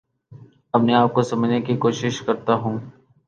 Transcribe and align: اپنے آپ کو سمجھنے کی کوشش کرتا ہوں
اپنے 0.73 0.93
آپ 0.93 1.13
کو 1.13 1.21
سمجھنے 1.21 1.61
کی 1.61 1.75
کوشش 1.77 2.21
کرتا 2.21 2.53
ہوں 2.53 2.79